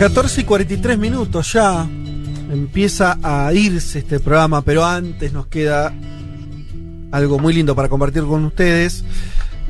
...14 0.00 0.38
y 0.40 0.44
43 0.44 0.98
minutos 0.98 1.52
ya... 1.52 1.86
...empieza 2.50 3.18
a 3.22 3.52
irse 3.52 3.98
este 3.98 4.18
programa... 4.18 4.62
...pero 4.62 4.82
antes 4.84 5.32
nos 5.34 5.46
queda... 5.48 5.92
...algo 7.12 7.38
muy 7.38 7.52
lindo 7.52 7.76
para 7.76 7.90
compartir 7.90 8.22
con 8.22 8.44
ustedes... 8.46 9.04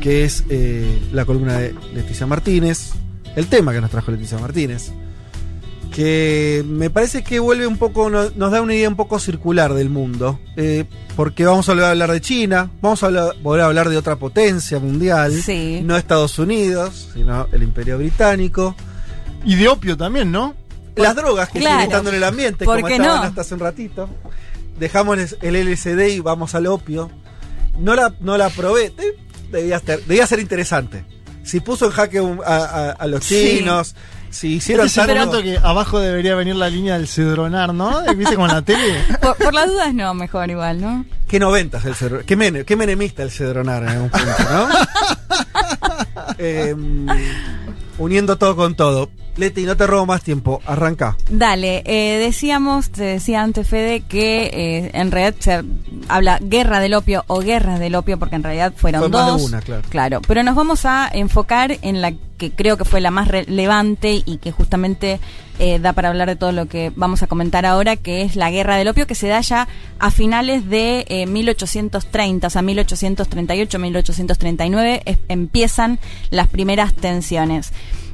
...que 0.01 0.25
es 0.25 0.45
eh, 0.49 1.03
la 1.13 1.25
columna 1.25 1.59
de 1.59 1.75
Leticia 1.95 2.27
Martínez... 2.29 2.93
...el 3.35 3.49
tema 3.49 3.73
que 3.73 3.81
nos 3.81 3.91
trajo 3.91 4.13
Leticia 4.13 4.39
Martínez... 4.39 4.93
...que 5.93 6.65
me 6.65 6.91
parece 6.91 7.25
que 7.25 7.41
vuelve 7.41 7.67
un 7.67 7.77
poco... 7.77 8.09
no- 8.09 8.31
...nos 8.37 8.53
da 8.53 8.63
una 8.63 8.75
idea 8.77 8.89
un 8.89 8.95
poco 8.97 9.19
circular 9.19 9.75
del 9.75 9.91
mundo... 9.91 10.39
eh, 10.57 10.85
...porque 11.17 11.45
vamos 11.45 11.69
a 11.69 11.73
volver 11.73 11.87
a 11.87 11.91
hablar 11.91 12.13
de 12.13 12.21
China... 12.21 12.71
...vamos 12.81 13.03
a 13.03 13.07
hablar- 13.07 13.35
volver 13.43 13.63
a 13.63 13.67
hablar 13.67 13.89
de 13.89 13.97
otra 13.97 14.15
potencia 14.15 14.79
mundial... 14.79 15.33
Sí. 15.35 15.81
...no 15.83 15.97
Estados 15.97 16.39
Unidos... 16.39 17.09
...sino 17.15 17.49
el 17.51 17.65
Imperio 17.65 17.99
Británico... 17.99 18.77
Y 19.45 19.55
de 19.57 19.69
opio 19.69 19.97
también, 19.97 20.31
¿no? 20.33 20.55
Las 20.97 21.15
drogas 21.17 21.49
que 21.49 21.61
Claro. 21.61 21.77
siguen 21.77 21.91
estando 21.91 22.11
en 22.11 22.17
el 22.17 22.25
ambiente, 22.25 22.65
¿Por 22.65 22.77
como 22.81 22.89
estaban 22.89 23.17
no? 23.23 23.23
hasta 23.29 23.41
hace 23.41 23.55
un 23.55 23.61
ratito. 23.61 24.09
Dejamos 24.79 25.19
el 25.41 25.57
LSD 25.57 26.09
y 26.09 26.21
vamos 26.21 26.55
al 26.55 26.67
opio. 26.67 27.11
No 27.79 27.95
la, 27.95 28.13
no 28.21 28.37
la 28.37 28.49
probé. 28.51 28.91
De- 28.91 29.17
Debía 29.51 29.79
ser, 29.81 30.05
debía 30.05 30.27
ser 30.27 30.39
interesante. 30.41 31.05
Si 31.43 31.59
puso 31.61 31.87
en 31.87 31.91
jaque 31.93 32.21
un- 32.21 32.41
a, 32.45 32.57
a- 32.57 32.91
a 32.93 33.07
los 33.09 33.25
Sí. 33.25 33.57
chinos, 33.59 33.97
si 34.31 34.55
hicieron 34.55 34.87
Este 34.87 35.01
es 35.01 35.09
el 35.09 35.15
tanto- 35.17 35.33
dato 35.39 35.43
que 35.45 35.59
abajo 35.59 35.99
debería 35.99 36.35
venir 36.37 36.55
la 36.55 36.69
línea 36.71 36.95
del 36.99 37.09
cedronar, 37.09 37.75
¿no? 37.75 38.01
¿Viste 38.15 38.37
con 38.37 38.47
la 38.49 38.63
tele? 38.63 39.03
Por, 39.21 39.37
por 39.37 39.53
las 39.55 39.67
dudas 39.69 39.93
no, 39.93 40.15
mejor 40.15 40.49
igual, 40.51 40.81
¿no? 40.81 41.05
Qué 41.27 41.41
noventas 41.41 41.85
el 41.85 41.95
cedronar. 41.97 42.25
Qué, 42.27 42.37
mene- 42.37 42.65
qué 42.65 42.77
menemista 42.77 43.23
el 43.25 43.31
cedronar 43.33 43.83
en 43.83 43.89
algún 43.89 44.11
punto, 44.11 44.27
¿no? 44.53 44.69
Em, 46.39 47.07
uniendo 47.99 48.37
todo 48.39 48.55
con 48.57 48.75
todo. 48.75 49.11
Leti, 49.41 49.63
no 49.65 49.77
te 49.77 49.87
robo 49.87 50.07
más 50.07 50.23
tiempo. 50.23 50.61
Arranca. 50.67 51.17
Dale, 51.29 51.83
eh, 51.87 52.19
decíamos, 52.19 52.91
te 52.91 53.03
decía 53.03 53.43
antes 53.43 53.67
Fede, 53.67 54.03
que 54.03 54.51
eh, 54.53 54.91
en 54.95 55.11
realidad 55.11 55.35
se 55.41 55.63
habla 56.09 56.39
guerra 56.41 56.79
del 56.81 56.95
opio 56.95 57.25
o 57.27 57.41
guerras 57.41 57.81
del 57.81 57.95
opio, 57.97 58.19
porque 58.19 58.37
en 58.37 58.43
realidad 58.45 58.73
fueron 58.77 59.01
Fue 59.03 59.11
dos. 59.11 59.21
más 59.33 59.41
de 59.41 59.45
una, 59.47 59.61
claro. 59.63 59.83
Claro, 59.89 60.21
pero 60.27 60.43
nos 60.43 60.55
vamos 60.55 60.85
a 60.85 61.09
enfocar 61.13 61.79
en 61.83 62.01
la 62.01 62.13
que 62.39 62.51
creo 62.53 62.79
que 62.79 62.85
fue 62.87 63.01
la 63.03 63.11
más 63.11 63.29
relevante 63.29 64.23
y 64.25 64.39
que 64.39 64.51
justamente 64.51 65.21
eh, 65.59 65.79
da 65.79 65.93
para 65.93 66.09
hablar 66.09 66.27
de 66.27 66.37
todo 66.37 66.53
lo 66.53 66.67
que 66.67 66.91
vamos 66.97 67.23
a 67.23 67.27
comentar 67.27 67.67
ahora, 67.67 67.97
que 67.97 68.23
es 68.23 68.35
la 68.35 68.51
guerra 68.51 68.77
del 68.77 68.89
opio 68.89 69.07
que 69.07 69.15
se 69.15 69.29
da 69.29 69.43
ya 69.43 69.69
a 69.99 70.11
finales 70.11 70.67
de 70.71 71.05
eh, 71.09 71.27
1830, 71.27 72.47
o 72.47 72.51
sea, 72.51 72.63
1838, 72.63 73.79
1839, 73.79 75.03
es- 75.05 75.19
empiezan 75.29 75.99
las 76.31 76.49
primeras 76.49 76.95
tensiones. 76.95 77.73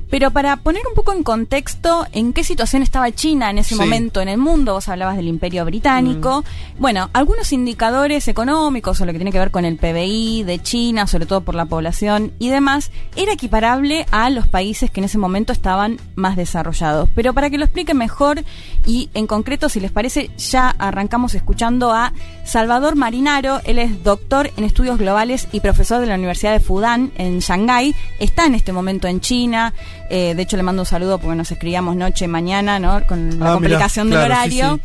Pero 0.08 0.30
para 0.30 0.56
poner 0.58 0.82
un 0.88 0.94
poco 0.94 1.12
en 1.12 1.22
contexto 1.24 2.06
en 2.12 2.32
qué 2.32 2.44
situación 2.44 2.82
estaba 2.82 3.10
China 3.10 3.50
en 3.50 3.58
ese 3.58 3.74
Sí. 3.74 3.80
momento 3.80 4.20
en 4.20 4.28
el 4.28 4.38
mundo, 4.38 4.74
vos 4.74 4.88
hablabas 4.88 5.16
del 5.16 5.26
imperio 5.26 5.64
británico, 5.64 6.44
bueno, 6.78 7.10
algunos 7.12 7.52
indicadores 7.52 8.28
económicos 8.28 9.00
o 9.00 9.04
lo 9.06 9.12
que 9.12 9.18
tiene 9.18 9.32
que 9.32 9.38
ver 9.40 9.50
con 9.50 9.64
el 9.64 9.76
PBI 9.76 10.44
de 10.44 10.62
China, 10.62 11.06
sobre 11.08 11.26
todo 11.26 11.40
por 11.40 11.54
la 11.56 11.64
población 11.64 12.32
y 12.38 12.50
demás, 12.50 12.92
era 13.16 13.32
equiparable 13.32 14.06
a 14.12 14.30
los 14.30 14.46
países 14.46 14.90
que 14.90 15.00
en 15.00 15.04
ese 15.04 15.18
momento 15.18 15.52
estaban 15.52 15.98
más 16.14 16.36
desarrollados. 16.36 17.08
Pero 17.14 17.34
para 17.34 17.50
que 17.50 17.58
lo 17.58 17.64
explique 17.64 17.92
mejor 17.94 18.44
y 18.86 19.10
en 19.14 19.26
concreto, 19.26 19.68
si 19.68 19.80
les 19.80 19.90
parece, 19.90 20.30
ya 20.38 20.70
arrancamos 20.78 21.34
escuchando 21.34 21.92
a 21.92 22.12
Salvador 22.44 22.94
Marinaro, 22.94 23.60
él 23.64 23.78
es 23.80 24.04
doctor 24.04 24.50
en 24.56 24.62
estudios 24.64 24.98
globales 24.98 25.48
y 25.50 25.60
profesor 25.60 26.00
de 26.00 26.06
la 26.06 26.14
Universidad 26.14 26.52
de 26.52 26.60
Fudan 26.60 27.10
en 27.16 27.40
Shanghái, 27.40 27.94
está 28.20 28.46
en 28.46 28.54
este 28.54 28.72
momento 28.72 29.08
en 29.08 29.20
China, 29.20 29.74
eh, 30.10 30.34
de 30.34 30.42
hecho 30.42 30.56
le 30.56 30.62
mando 30.62 30.82
un 30.82 30.86
saludo 30.86 31.18
porque 31.18 31.36
nos 31.36 31.50
escribíamos 31.50 31.96
noche 31.96 32.26
mañana, 32.28 32.78
¿no? 32.78 33.06
Con 33.06 33.38
la 33.38 33.50
Ah, 33.50 33.54
complicación 33.54 34.08
mirá, 34.08 34.20
del 34.20 34.28
claro, 34.28 34.50
sí, 34.50 34.60
horario. 34.60 34.80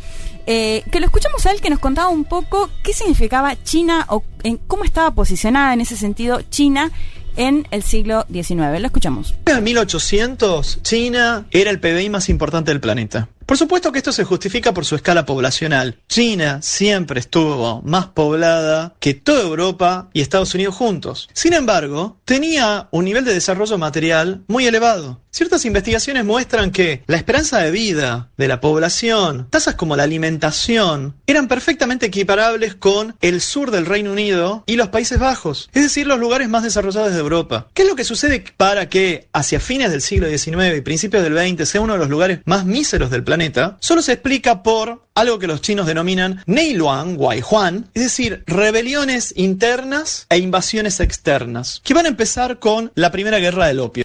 Eh, 0.46 0.82
que 0.90 0.98
lo 0.98 1.06
escuchamos 1.06 1.46
a 1.46 1.52
él 1.52 1.60
que 1.60 1.70
nos 1.70 1.78
contaba 1.78 2.08
un 2.08 2.24
poco 2.24 2.68
qué 2.82 2.92
significaba 2.92 3.54
China 3.62 4.06
o 4.08 4.24
en 4.42 4.56
cómo 4.56 4.82
estaba 4.84 5.12
posicionada 5.12 5.72
en 5.72 5.80
ese 5.80 5.96
sentido 5.96 6.40
China 6.50 6.90
en 7.36 7.66
el 7.70 7.82
siglo 7.82 8.26
XIX. 8.30 8.80
Lo 8.80 8.86
escuchamos. 8.86 9.34
En 9.46 9.62
1800, 9.64 10.82
China 10.82 11.46
era 11.50 11.70
el 11.70 11.78
PBI 11.80 12.10
más 12.10 12.28
importante 12.28 12.70
del 12.72 12.80
planeta. 12.80 13.28
Por 13.46 13.58
supuesto 13.58 13.92
que 13.92 13.98
esto 13.98 14.12
se 14.12 14.24
justifica 14.24 14.72
por 14.72 14.84
su 14.84 14.94
escala 14.94 15.26
poblacional. 15.26 15.98
China 16.08 16.60
siempre 16.62 17.20
estuvo 17.20 17.82
más 17.82 18.06
poblada 18.06 18.94
que 19.00 19.14
toda 19.14 19.42
Europa 19.42 20.08
y 20.12 20.20
Estados 20.20 20.54
Unidos 20.54 20.74
juntos. 20.74 21.28
Sin 21.32 21.52
embargo, 21.52 22.18
tenía 22.24 22.88
un 22.90 23.04
nivel 23.04 23.24
de 23.24 23.34
desarrollo 23.34 23.78
material 23.78 24.42
muy 24.48 24.66
elevado. 24.66 25.20
Ciertas 25.34 25.64
investigaciones 25.64 26.26
muestran 26.26 26.72
que 26.72 27.02
la 27.06 27.16
esperanza 27.16 27.58
de 27.60 27.70
vida 27.70 28.28
de 28.36 28.48
la 28.48 28.60
población, 28.60 29.46
tasas 29.48 29.76
como 29.76 29.96
la 29.96 30.02
alimentación, 30.02 31.14
eran 31.26 31.48
perfectamente 31.48 32.04
equiparables 32.04 32.74
con 32.74 33.16
el 33.22 33.40
sur 33.40 33.70
del 33.70 33.86
Reino 33.86 34.12
Unido 34.12 34.62
y 34.66 34.76
los 34.76 34.88
Países 34.88 35.18
Bajos, 35.18 35.70
es 35.72 35.84
decir, 35.84 36.06
los 36.06 36.20
lugares 36.20 36.50
más 36.50 36.64
desarrollados 36.64 37.14
de 37.14 37.18
Europa. 37.18 37.68
¿Qué 37.72 37.80
es 37.80 37.88
lo 37.88 37.96
que 37.96 38.04
sucede 38.04 38.44
para 38.58 38.90
que 38.90 39.28
hacia 39.32 39.58
fines 39.58 39.90
del 39.90 40.02
siglo 40.02 40.28
XIX 40.28 40.76
y 40.76 40.82
principios 40.82 41.22
del 41.22 41.38
XX 41.38 41.66
sea 41.66 41.80
uno 41.80 41.94
de 41.94 42.00
los 42.00 42.10
lugares 42.10 42.40
más 42.44 42.66
míseros 42.66 43.10
del 43.10 43.24
planeta? 43.24 43.78
Solo 43.80 44.02
se 44.02 44.12
explica 44.12 44.62
por 44.62 45.06
algo 45.14 45.38
que 45.38 45.46
los 45.46 45.62
chinos 45.62 45.86
denominan 45.86 46.42
Neiluan 46.44 47.16
Huan, 47.18 47.88
es 47.94 48.02
decir, 48.02 48.44
rebeliones 48.46 49.32
internas 49.34 50.26
e 50.28 50.36
invasiones 50.36 51.00
externas, 51.00 51.80
que 51.82 51.94
van 51.94 52.04
a 52.04 52.10
empezar 52.10 52.58
con 52.58 52.92
la 52.96 53.10
primera 53.10 53.38
guerra 53.38 53.66
del 53.68 53.80
opio. 53.80 54.04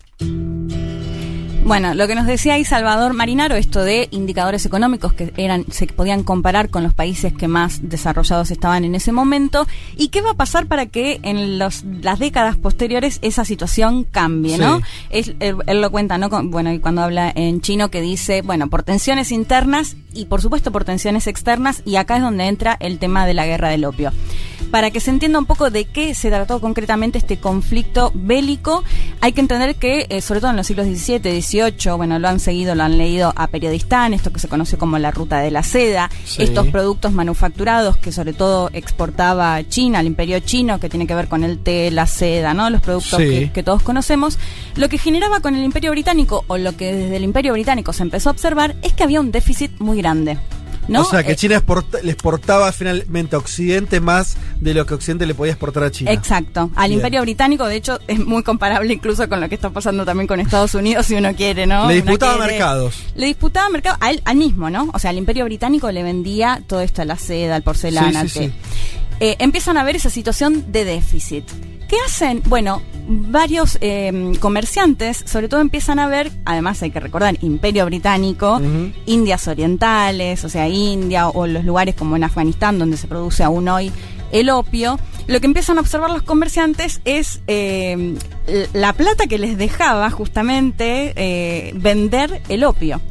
Bueno, 1.68 1.94
lo 1.94 2.08
que 2.08 2.16
nos 2.16 2.26
decía 2.26 2.54
ahí 2.54 2.64
Salvador 2.64 3.12
Marinaro, 3.12 3.56
esto 3.58 3.84
de 3.84 4.08
indicadores 4.12 4.66
económicos 4.66 5.12
que 5.12 5.34
eran, 5.36 5.66
se 5.70 5.86
podían 5.88 6.24
comparar 6.24 6.70
con 6.70 6.82
los 6.82 6.94
países 6.94 7.34
que 7.34 7.50
más 7.50 7.90
desarrollados 7.90 8.52
estaban 8.52 8.86
en 8.86 8.96
ese 8.96 9.12
momento, 9.12 9.68
y 9.98 10.08
qué 10.08 10.22
va 10.22 10.32
a 10.32 10.36
pasar 10.36 10.68
para 10.68 10.86
que 10.86 11.20
en 11.24 11.60
los, 11.60 11.84
las 11.84 12.20
décadas 12.20 12.56
posteriores 12.56 13.20
esa 13.22 13.44
situación 13.44 14.06
cambie, 14.06 14.58
¿no? 14.58 14.78
Sí. 14.78 14.84
Es- 15.10 15.34
él, 15.42 15.58
él 15.68 15.82
lo 15.82 15.92
cuenta, 15.92 16.18
¿no? 16.18 16.30
Con- 16.30 16.52
bueno, 16.52 16.72
y 16.72 16.80
cuando 16.80 17.02
habla 17.02 17.34
en 17.36 17.60
chino 17.60 17.92
que 17.92 18.00
dice, 18.00 18.44
bueno, 18.44 18.70
por 18.70 18.84
tensiones 18.84 19.34
internas 19.34 19.98
y 20.14 20.24
por 20.26 20.42
supuesto 20.42 20.72
por 20.72 20.86
tensiones 20.86 21.28
externas, 21.28 21.82
y 21.84 21.98
acá 21.98 22.16
es 22.16 22.22
donde 22.22 22.46
entra 22.48 22.78
el 22.80 22.98
tema 22.98 23.26
de 23.26 23.34
la 23.34 23.46
guerra 23.46 23.68
del 23.68 23.84
opio. 23.84 24.14
Para 24.72 24.90
que 24.90 25.02
se 25.02 25.10
entienda 25.12 25.38
un 25.38 25.46
poco 25.46 25.70
de 25.70 25.84
qué 25.86 26.16
se 26.16 26.30
trató 26.30 26.60
concretamente 26.62 27.18
este 27.18 27.38
conflicto 27.38 28.12
bélico, 28.16 28.84
hay 29.20 29.34
que 29.34 29.42
entender 29.42 29.76
que, 29.76 30.06
eh, 30.10 30.22
sobre 30.22 30.40
todo 30.40 30.52
en 30.52 30.58
los 30.58 30.66
siglos 30.68 30.88
XVII, 30.88 31.20
XVIII, 31.42 31.57
bueno, 31.98 32.20
lo 32.20 32.28
han 32.28 32.40
seguido, 32.40 32.76
lo 32.76 32.84
han 32.84 32.98
leído 32.98 33.34
a 33.36 33.48
Periodistán, 33.48 34.14
esto 34.14 34.32
que 34.32 34.40
se 34.40 34.48
conoce 34.48 34.78
como 34.78 34.98
la 35.00 35.12
ruta 35.12 35.40
de 35.40 35.52
la 35.52 35.64
seda, 35.64 36.10
Sí. 36.26 36.44
estos 36.44 36.68
productos 36.68 37.12
manufacturados 37.14 37.98
que 37.98 38.12
sobre 38.12 38.34
todo 38.34 38.70
exportaba 38.74 39.62
China, 39.68 40.00
el 40.00 40.08
imperio 40.08 40.40
chino, 40.40 40.80
que 40.80 40.90
tiene 40.90 41.08
que 41.08 41.16
ver 41.16 41.28
con 41.28 41.44
el 41.44 41.60
té, 41.60 41.92
la 41.92 42.06
seda, 42.06 42.54
¿no? 42.54 42.70
Los 42.70 42.82
productos 42.82 43.20
Sí. 43.20 43.28
que, 43.30 43.52
que 43.54 43.64
todos 43.64 43.82
conocemos. 43.84 44.38
Lo 44.76 44.90
que 44.90 44.98
generaba 44.98 45.40
con 45.40 45.56
el 45.56 45.64
imperio 45.64 45.92
británico, 45.92 46.44
o 46.48 46.58
lo 46.58 46.76
que 46.76 46.94
desde 46.94 47.16
el 47.18 47.24
imperio 47.24 47.54
británico 47.54 47.94
se 47.94 48.04
empezó 48.04 48.30
a 48.30 48.34
observar, 48.34 48.76
es 48.82 48.94
que 48.94 49.04
había 49.04 49.20
un 49.22 49.32
déficit 49.32 49.72
muy 49.80 49.98
grande. 49.98 50.38
¿No? 50.88 51.02
O 51.02 51.06
sea, 51.06 51.24
que 51.24 51.34
Eh, 51.34 51.36
China 51.36 51.56
exporta- 51.58 52.00
le 52.02 52.12
exportaba 52.12 52.72
finalmente 52.72 53.36
a 53.36 53.40
Occidente 53.40 54.00
más 54.00 54.38
de 54.60 54.74
lo 54.74 54.86
que 54.86 54.94
Occidente 54.94 55.26
le 55.26 55.34
podía 55.36 55.54
exportar 55.54 55.84
a 55.84 55.92
China. 55.92 56.12
Exacto. 56.12 56.70
Al 56.76 56.90
Bien. 56.90 57.00
Imperio 57.00 57.22
Británico, 57.22 57.66
de 57.66 57.76
hecho, 57.76 58.00
es 58.08 58.20
muy 58.20 58.44
comparable 58.44 58.94
incluso 58.94 59.28
con 59.30 59.42
lo 59.42 59.50
que 59.50 59.56
está 59.56 59.70
pasando 59.70 60.06
también 60.06 60.28
con 60.28 60.40
Estados 60.40 60.74
Unidos, 60.76 61.06
si 61.06 61.16
uno 61.16 61.34
quiere, 61.36 61.66
¿no? 61.68 61.88
Le 61.88 61.96
disputaba 61.96 62.38
mercados. 62.46 62.96
Le 63.16 63.26
disputaba 63.28 63.70
mercado 63.70 63.98
a 64.00 64.12
él, 64.12 64.22
al 64.26 64.38
mismo, 64.38 64.70
¿no? 64.70 64.90
O 64.94 65.00
sea, 65.00 65.12
el 65.12 65.18
Imperio 65.18 65.46
Británico 65.46 65.92
le 65.92 66.04
vendía 66.04 66.62
todo 66.68 66.82
esto 66.82 67.02
a 67.02 67.06
la 67.06 67.18
seda, 67.18 67.56
al 67.56 67.64
porcelana, 67.64 68.22
Sí, 68.24 68.30
sí, 68.30 68.40
al 68.40 68.46
sí. 68.46 68.54
Eh, 69.20 69.36
empiezan 69.40 69.78
a 69.78 69.84
ver 69.84 69.96
esa 69.96 70.10
situación 70.12 70.72
de 70.72 70.86
déficit. 70.86 71.44
¿Qué 71.88 71.96
hacen? 72.06 72.42
Bueno, 72.46 72.82
varios 73.08 73.78
eh, 73.80 74.34
comerciantes, 74.40 75.24
sobre 75.26 75.48
todo 75.48 75.62
empiezan 75.62 76.00
a 76.00 76.08
ver, 76.08 76.32
además 76.44 76.82
hay 76.84 76.92
que 76.92 77.00
recordar, 77.00 77.38
Imperio 77.42 77.86
Británico. 77.86 78.60
Indias 79.06 79.48
Orientales, 79.48 80.44
o 80.44 80.50
sea, 80.50 80.68
India 80.68 81.30
o 81.30 81.48
los 81.48 81.64
lugares 81.64 81.96
como 81.96 82.16
en 82.16 82.26
Afganistán 82.26 82.78
donde 82.78 82.98
se 82.98 83.08
produce 83.08 83.44
aún 83.44 83.70
hoy 83.70 83.92
el 84.32 84.50
opio, 84.50 85.00
lo 85.28 85.40
que 85.40 85.46
empiezan 85.46 85.78
a 85.78 85.82
observar 85.82 86.10
los 86.10 86.24
comerciantes 86.24 87.02
es 87.06 87.42
eh, 87.48 88.16
la 88.74 88.94
plata 88.94 89.28
que 89.28 89.38
les 89.38 89.58
dejaba 89.58 90.10
justamente 90.10 91.14
eh, 91.16 91.72
vender 91.76 92.42
el 92.50 92.64
opio. 92.64 93.02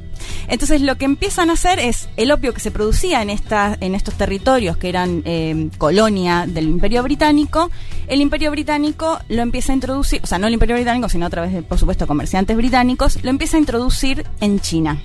Entonces 0.49 0.81
lo 0.81 0.97
que 0.97 1.05
empiezan 1.05 1.51
a 1.51 1.55
hacer 1.55 1.79
es 1.79 2.09
el 2.17 2.31
opio 2.31 2.55
que 2.55 2.61
se 2.61 2.71
producía 2.71 3.23
en, 3.23 3.31
esta, 3.31 3.77
en 3.81 3.95
estos 3.95 4.15
territorios 4.15 4.77
que 4.77 4.89
eran 4.89 5.23
eh, 5.25 5.71
colonia 5.79 6.47
del 6.47 6.69
Imperio 6.69 7.03
Británico, 7.03 7.71
el 8.07 8.21
Imperio 8.21 8.51
Británico 8.51 9.19
lo 9.29 9.43
empieza 9.43 9.73
a 9.73 9.75
introducir, 9.75 10.21
o 10.23 10.27
sea, 10.27 10.39
no 10.39 10.47
el 10.47 10.55
Imperio 10.55 10.77
Británico, 10.77 11.09
sino 11.09 11.27
a 11.27 11.31
través 11.31 11.53
de, 11.53 11.63
por 11.63 11.79
supuesto, 11.79 12.07
comerciantes 12.07 12.57
británicos, 12.57 13.23
lo 13.23 13.31
empieza 13.31 13.57
a 13.57 13.61
introducir 13.61 14.25
en 14.41 14.61
China. 14.61 15.01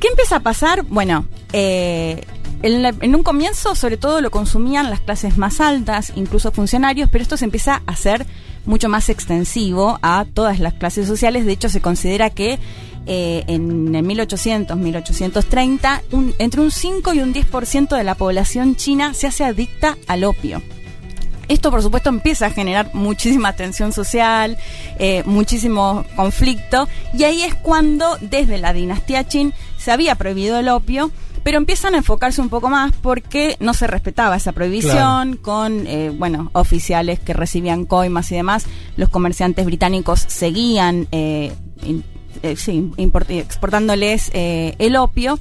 ¿Qué 0.00 0.08
empieza 0.08 0.36
a 0.36 0.40
pasar? 0.40 0.82
Bueno, 0.82 1.26
eh, 1.52 2.24
en, 2.62 2.84
en 2.84 3.14
un 3.14 3.22
comienzo 3.22 3.74
sobre 3.74 3.96
todo 3.96 4.20
lo 4.20 4.30
consumían 4.30 4.90
las 4.90 5.00
clases 5.00 5.38
más 5.38 5.60
altas, 5.60 6.12
incluso 6.16 6.50
funcionarios, 6.50 7.08
pero 7.10 7.22
esto 7.22 7.36
se 7.36 7.44
empieza 7.44 7.82
a 7.86 7.92
hacer 7.92 8.26
mucho 8.64 8.88
más 8.88 9.08
extensivo 9.08 9.98
a 10.02 10.24
todas 10.32 10.60
las 10.60 10.74
clases 10.74 11.06
sociales. 11.06 11.46
De 11.46 11.52
hecho, 11.52 11.68
se 11.68 11.80
considera 11.80 12.30
que 12.30 12.58
eh, 13.06 13.44
en 13.46 13.94
el 13.94 14.02
1800, 14.02 14.76
1830, 14.76 16.02
un- 16.12 16.34
entre 16.38 16.60
un 16.60 16.70
5 16.70 17.14
y 17.14 17.20
un 17.20 17.32
10% 17.34 17.96
de 17.96 18.04
la 18.04 18.14
población 18.14 18.76
china 18.76 19.14
se 19.14 19.26
hace 19.26 19.44
adicta 19.44 19.96
al 20.06 20.24
opio. 20.24 20.62
Esto, 21.48 21.70
por 21.70 21.82
supuesto, 21.82 22.08
empieza 22.08 22.46
a 22.46 22.50
generar 22.50 22.90
muchísima 22.94 23.52
tensión 23.54 23.92
social, 23.92 24.56
eh, 24.98 25.22
muchísimo 25.26 26.04
conflicto, 26.16 26.88
y 27.12 27.24
ahí 27.24 27.42
es 27.42 27.54
cuando, 27.56 28.16
desde 28.20 28.58
la 28.58 28.72
dinastía 28.72 29.24
Qin, 29.24 29.52
se 29.76 29.90
había 29.90 30.14
prohibido 30.14 30.58
el 30.58 30.68
opio, 30.68 31.10
pero 31.42 31.58
empiezan 31.58 31.94
a 31.94 31.98
enfocarse 31.98 32.40
un 32.40 32.48
poco 32.48 32.70
más 32.70 32.92
porque 33.02 33.56
no 33.58 33.74
se 33.74 33.88
respetaba 33.88 34.36
esa 34.36 34.52
prohibición, 34.52 35.36
con, 35.36 35.86
eh, 35.88 36.10
bueno, 36.16 36.50
oficiales 36.54 37.18
que 37.18 37.32
recibían 37.32 37.84
coimas 37.84 38.30
y 38.30 38.36
demás. 38.36 38.64
Los 38.96 39.08
comerciantes 39.08 39.66
británicos 39.66 40.20
seguían. 40.28 41.08
eh, 41.10 41.52
in- 41.82 42.04
eh, 42.42 42.56
sí, 42.56 42.90
exportándoles 43.28 44.30
eh, 44.34 44.74
el 44.78 44.96
opio. 44.96 45.38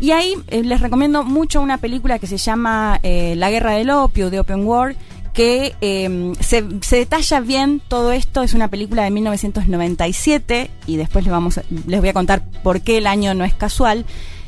Y 0.00 0.12
ahí 0.12 0.34
eh, 0.48 0.62
les 0.62 0.80
recomiendo 0.80 1.24
mucho 1.24 1.60
una 1.60 1.78
película 1.78 2.18
que 2.18 2.26
se 2.26 2.36
llama 2.38 2.98
eh, 3.02 3.34
La 3.36 3.50
Guerra 3.50 3.72
del 3.72 3.90
Opio, 3.90 4.30
de 4.30 4.40
Open 4.40 4.64
War, 4.66 4.96
que 5.34 5.74
eh, 5.80 6.32
se, 6.40 6.64
se 6.80 6.96
detalla 6.96 7.40
bien 7.40 7.80
todo 7.86 8.12
esto. 8.12 8.42
Es 8.42 8.54
una 8.54 8.68
película 8.68 9.04
de 9.04 9.10
1997 9.10 10.70
y 10.86 10.96
después 10.96 11.24
les, 11.24 11.32
vamos 11.32 11.58
a- 11.58 11.62
les 11.86 12.00
voy 12.00 12.08
a 12.08 12.12
contar 12.12 12.42
por 12.62 12.80
qué 12.80 12.98
el 12.98 13.06
año 13.06 13.34
no 13.34 13.44
es 13.44 13.54
casual. 13.54 14.04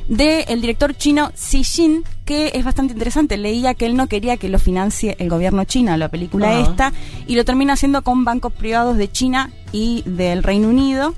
De 0.09 0.41
el 0.49 0.61
director 0.61 0.97
chino 0.97 1.31
Xi 1.37 1.63
Jin, 1.63 2.03
que 2.25 2.51
es 2.55 2.65
bastante 2.65 2.93
interesante. 2.93 3.37
Leía 3.37 3.75
que 3.75 3.87
él 3.87 3.95
no 3.97 4.09
quería 4.09 4.37
que 4.37 4.49
lo 4.49 4.59
financie 4.59 5.15
el 5.21 5.29
gobierno 5.31 5.63
chino, 5.65 5.97
la 5.97 6.09
película 6.09 6.51
Ajá. 6.59 6.61
esta, 6.71 6.93
y 7.29 7.37
lo 7.37 7.45
termina 7.45 7.75
haciendo 7.75 8.03
con 8.03 8.25
bancos 8.25 8.53
privados 8.53 8.97
de 8.97 9.11
China 9.11 9.51
y 9.71 10.03
del 10.05 10.43
Reino 10.43 10.69
Unido. 10.69 11.15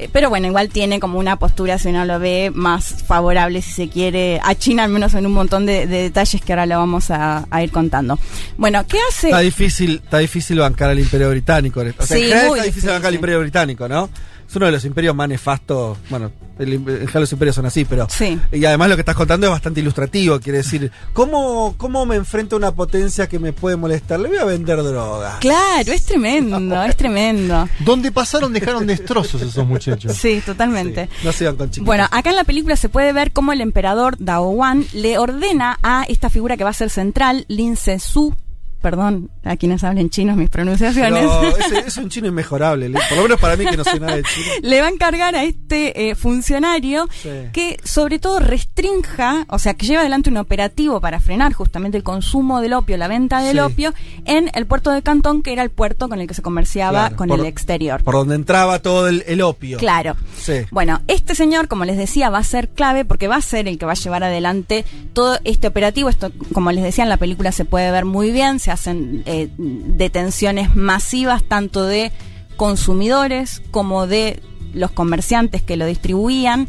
Eh, 0.00 0.08
Pero 0.12 0.30
bueno, 0.30 0.46
igual 0.46 0.68
tiene 0.70 0.98
como 0.98 1.18
una 1.18 1.36
postura, 1.38 1.78
si 1.78 1.88
uno 1.88 2.04
lo 2.04 2.18
ve, 2.18 2.50
más 2.54 3.04
favorable, 3.06 3.60
si 3.62 3.72
se 3.72 3.88
quiere, 3.88 4.40
a 4.42 4.54
China, 4.54 4.84
al 4.84 4.90
menos 4.90 5.14
en 5.14 5.26
un 5.26 5.32
montón 5.32 5.66
de, 5.66 5.86
de 5.86 6.02
detalles 6.02 6.40
que 6.42 6.52
ahora 6.52 6.66
lo 6.66 6.78
vamos 6.78 7.10
a, 7.10 7.46
a 7.50 7.62
ir 7.62 7.70
contando. 7.70 8.18
Bueno, 8.56 8.84
¿qué 8.86 8.98
hace? 9.08 9.28
Está 9.28 9.40
difícil, 9.40 10.00
está 10.02 10.18
difícil 10.18 10.58
bancar 10.58 10.90
al 10.90 10.98
Imperio 10.98 11.28
Británico. 11.30 11.80
O 11.80 11.84
sea, 11.84 11.92
Sí, 12.06 12.14
en 12.14 12.28
general 12.28 12.48
muy 12.48 12.58
está 12.58 12.66
difícil 12.66 12.90
bancar 12.90 13.08
al. 13.08 13.14
Imperio 13.14 13.40
Británico, 13.40 13.88
¿no? 13.88 14.08
Es 14.50 14.56
uno 14.56 14.66
de 14.66 14.72
los 14.72 14.84
imperios 14.84 15.14
más 15.14 15.28
nefastos. 15.28 15.96
Bueno, 16.08 16.32
el, 16.58 16.80
general 16.80 17.20
los 17.20 17.30
imperios 17.30 17.54
son 17.54 17.66
así, 17.66 17.84
pero. 17.84 18.08
Sí. 18.10 18.36
Y 18.50 18.64
además 18.64 18.88
lo 18.88 18.96
que 18.96 19.02
estás 19.02 19.14
contando 19.14 19.46
es 19.46 19.50
bastante 19.52 19.78
ilustrativo. 19.78 20.40
Quiere 20.40 20.58
decir, 20.58 20.90
¿cómo, 21.12 21.76
¿cómo 21.76 22.04
me 22.04 22.16
enfrento 22.16 22.56
a 22.56 22.58
una 22.58 22.74
potencia 22.74 23.28
que 23.28 23.38
me 23.38 23.52
puede 23.52 23.76
molestar? 23.76 24.18
Le 24.18 24.28
voy 24.28 24.38
a 24.38 24.44
vender 24.44 24.82
droga. 24.82 25.38
Claro, 25.38 25.92
es 25.92 26.04
tremendo, 26.04 26.82
es 26.82 26.96
tremendo. 26.96 27.68
Donde 27.78 28.10
pasaron 28.10 28.52
dejaron 28.52 28.88
destrozos 28.88 29.40
esos 29.40 29.64
muchachos. 29.64 30.16
Sí, 30.16 30.42
totalmente. 30.44 31.08
No 31.22 31.30
se 31.30 31.44
iban 31.44 31.54
con 31.54 31.70
chiquitos. 31.70 31.86
Bueno, 31.86 32.08
acá 32.10 32.30
en 32.30 32.36
la 32.36 32.42
película 32.42 32.74
se 32.74 32.88
puede 32.88 33.12
ver 33.12 33.30
cómo 33.30 33.52
el 33.52 33.60
emperador 33.60 34.16
Dao 34.18 34.48
Wan 34.48 34.84
le 34.92 35.16
ordena 35.18 35.78
a 35.84 36.04
esta 36.08 36.28
figura 36.28 36.56
que 36.56 36.64
va 36.64 36.70
a 36.70 36.74
ser 36.74 36.90
central, 36.90 37.44
Lin 37.46 37.76
Se-su, 37.76 38.34
perdón 38.80 39.30
a 39.44 39.56
quienes 39.56 39.84
hablen 39.84 40.10
chinos 40.10 40.36
mis 40.36 40.50
pronunciaciones, 40.50 41.24
ese- 41.58 41.86
es 41.86 41.96
un 41.98 42.08
chino 42.08 42.26
inmejorable. 42.28 42.88
le- 42.88 42.98
Por 43.08 43.16
lo 43.18 43.22
menos 43.24 43.40
para 43.40 43.56
mí 43.56 43.64
que 43.66 43.76
no 43.76 43.84
sé 43.84 44.00
nada 44.00 44.16
de 44.16 44.22
chino. 44.22 44.46
le 44.62 44.80
va 44.80 44.86
a 44.88 44.90
encargar 44.90 45.34
a 45.36 45.44
este 45.44 46.08
eh, 46.10 46.14
funcionario 46.14 47.08
Sí. 47.22 47.28
que 47.52 47.76
sobre 47.84 48.18
todo 48.18 48.40
restrinja, 48.40 49.44
o 49.48 49.58
sea, 49.58 49.74
que 49.74 49.86
lleva 49.86 50.00
adelante 50.00 50.30
un 50.30 50.36
operativo 50.38 51.00
para 51.00 51.20
frenar 51.20 51.52
justamente 51.52 51.96
el 51.96 52.02
consumo 52.02 52.60
del 52.60 52.72
opio, 52.72 52.96
la 52.96 53.08
venta 53.08 53.40
del 53.42 53.56
Sí. 53.56 53.60
opio, 53.60 53.94
en 54.24 54.50
el 54.54 54.66
puerto 54.66 54.90
de 54.90 55.02
Cantón, 55.02 55.42
que 55.42 55.52
era 55.52 55.62
el 55.62 55.70
puerto 55.70 56.08
con 56.08 56.20
el 56.20 56.26
que 56.26 56.34
se 56.34 56.42
comerciaba 56.42 57.00
Claro, 57.08 57.16
con 57.16 57.28
por- 57.28 57.40
el 57.40 57.46
exterior. 57.46 58.02
Por 58.02 58.14
donde 58.14 58.34
entraba 58.36 58.78
todo 58.80 59.08
el, 59.08 59.24
el 59.26 59.42
opio. 59.42 59.78
Claro. 59.78 60.16
Sí. 60.38 60.54
Bueno, 60.70 61.00
este 61.08 61.34
señor, 61.34 61.68
como 61.68 61.84
les 61.84 61.96
decía, 61.98 62.30
va 62.30 62.38
a 62.38 62.44
ser 62.44 62.68
clave 62.68 63.04
porque 63.04 63.28
va 63.28 63.36
a 63.36 63.42
ser 63.42 63.68
el 63.68 63.78
que 63.78 63.86
va 63.86 63.92
a 63.92 63.96
llevar 63.96 64.24
adelante 64.24 64.84
todo 65.12 65.38
este 65.44 65.66
operativo. 65.68 66.08
Esto, 66.08 66.30
como 66.52 66.72
les 66.72 66.82
decía, 66.84 67.04
en 67.04 67.10
la 67.10 67.16
película 67.16 67.52
se 67.52 67.64
puede 67.64 67.90
ver 67.90 68.04
muy 68.04 68.30
bien. 68.30 68.58
Se 68.60 68.69
hacen 68.70 69.22
eh, 69.26 69.48
detenciones 69.56 70.74
masivas 70.74 71.42
tanto 71.42 71.84
de 71.84 72.12
consumidores 72.56 73.62
como 73.70 74.06
de 74.06 74.40
los 74.74 74.90
comerciantes 74.90 75.62
que 75.62 75.76
lo 75.76 75.86
distribuían. 75.86 76.68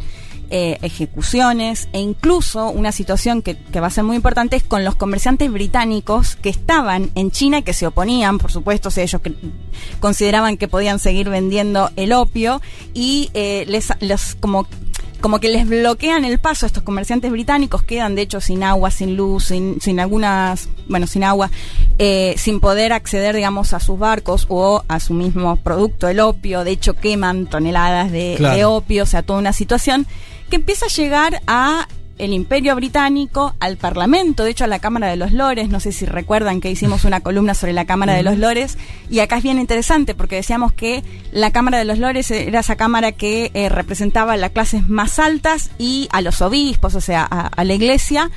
eh, 0.53 0.79
ejecuciones 0.81 1.87
e 1.93 2.01
incluso 2.01 2.67
una 2.67 2.91
situación 2.91 3.41
que, 3.41 3.55
va 3.79 3.87
a 3.87 3.89
ser 3.89 4.03
muy 4.03 4.17
importante 4.17 4.57
es 4.57 4.63
con 4.63 4.83
los 4.83 4.95
comerciantes 4.95 5.49
británicos 5.49 6.35
que 6.35 6.49
estaban 6.49 7.09
en 7.15 7.31
China 7.31 7.59
y 7.59 7.63
que 7.63 7.71
se 7.71 7.87
oponían, 7.87 8.37
por 8.37 8.51
supuesto, 8.51 8.89
o 8.89 8.99
ellos 8.99 9.21
consideraban 10.01 10.57
que 10.57 10.67
podían 10.67 10.99
seguir 10.99 11.29
vendiendo 11.29 11.89
el 11.95 12.11
opio 12.11 12.61
y 12.93 13.29
eh, 13.33 13.63
les, 13.69 13.93
les 14.01 14.35
como 14.35 14.67
como 15.21 15.39
que 15.39 15.49
les 15.49 15.67
bloquean 15.67 16.25
el 16.25 16.39
paso. 16.39 16.65
A 16.65 16.67
estos 16.67 16.83
comerciantes 16.83 17.31
británicos, 17.31 17.83
quedan 17.83 18.15
de 18.15 18.23
hecho 18.23 18.41
sin 18.41 18.63
agua, 18.63 18.91
sin 18.91 19.15
luz, 19.15 19.45
sin, 19.45 19.79
sin 19.79 19.99
algunas, 19.99 20.67
bueno, 20.87 21.07
sin 21.07 21.23
agua, 21.23 21.49
eh, 21.99 22.33
sin 22.37 22.59
poder 22.59 22.91
acceder, 22.93 23.35
digamos, 23.35 23.73
a 23.73 23.79
sus 23.79 23.97
barcos 23.97 24.45
o 24.49 24.83
a 24.87 24.99
su 24.99 25.13
mismo 25.13 25.55
producto, 25.57 26.07
el 26.09 26.19
opio, 26.19 26.63
de 26.63 26.71
hecho 26.71 26.95
queman 26.95 27.45
toneladas 27.47 28.11
de, 28.11 28.35
Claro. 28.37 28.55
de 28.57 28.65
opio, 28.65 29.03
o 29.03 29.05
sea, 29.05 29.23
toda 29.23 29.39
una 29.39 29.53
situación 29.53 30.07
que 30.49 30.57
empieza 30.57 30.87
a 30.87 30.89
llegar 30.89 31.41
a 31.47 31.87
el 32.21 32.33
Imperio 32.33 32.75
Británico, 32.75 33.55
al 33.59 33.77
Parlamento, 33.77 34.43
de 34.43 34.51
hecho 34.51 34.63
a 34.63 34.67
la 34.67 34.77
Cámara 34.77 35.07
de 35.07 35.15
los 35.15 35.31
Lores, 35.31 35.69
no 35.69 35.79
sé 35.79 35.91
si 35.91 36.05
recuerdan 36.05 36.61
que 36.61 36.69
hicimos 36.69 37.03
una 37.03 37.21
columna 37.21 37.55
sobre 37.55 37.73
la 37.73 37.85
Cámara 37.85 38.13
de 38.13 38.21
los 38.21 38.37
Lores, 38.37 38.77
y 39.09 39.19
acá 39.19 39.37
es 39.37 39.43
bien 39.43 39.59
interesante 39.59 40.13
porque 40.13 40.35
decíamos 40.35 40.71
que 40.71 41.03
la 41.31 41.51
Cámara 41.51 41.79
de 41.79 41.85
los 41.85 41.97
Lores 41.97 42.29
era 42.29 42.59
esa 42.59 42.75
cámara 42.75 43.11
que 43.11 43.49
eh, 43.55 43.69
representaba 43.69 44.33
a 44.33 44.37
las 44.37 44.51
clases 44.51 44.87
más 44.87 45.17
altas 45.17 45.71
y 45.79 46.07
a 46.11 46.21
los 46.21 46.41
obispos, 46.41 46.93
o 46.93 47.01
sea, 47.01 47.27
a, 47.29 47.47
a 47.47 47.63
la 47.63 47.73
iglesia, 47.73 48.29